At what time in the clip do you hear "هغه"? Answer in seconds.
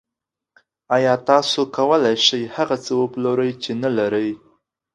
2.55-2.75